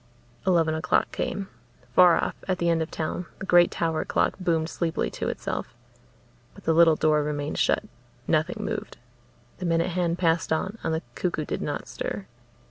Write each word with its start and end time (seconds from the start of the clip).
Eleven 0.47 0.73
o'clock 0.73 1.11
came. 1.11 1.47
Far 1.93 2.17
off, 2.17 2.33
at 2.47 2.57
the 2.57 2.69
end 2.69 2.81
of 2.81 2.89
town, 2.89 3.27
the 3.37 3.45
great 3.45 3.69
tower 3.69 4.03
clock 4.03 4.33
boomed 4.39 4.67
sleepily 4.67 5.11
to 5.11 5.29
itself. 5.29 5.75
But 6.55 6.63
the 6.63 6.73
little 6.73 6.95
door 6.95 7.21
remained 7.21 7.59
shut. 7.59 7.83
Nothing 8.27 8.65
moved. 8.65 8.97
The 9.59 9.65
minute 9.67 9.91
hand 9.91 10.17
passed 10.17 10.51
on 10.51 10.79
and 10.81 10.91
the 10.95 11.03
cuckoo 11.13 11.45
did 11.45 11.61
not 11.61 11.87
stir. 11.87 12.25